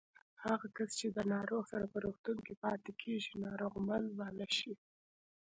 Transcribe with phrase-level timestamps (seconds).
[0.45, 4.73] هغه کس چې د ناروغ سره په روغتون کې پاتې کېږي ناروغمل باله شي